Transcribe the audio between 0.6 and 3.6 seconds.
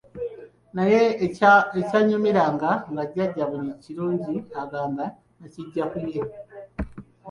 Naye ekyannyumiranga nga jjajja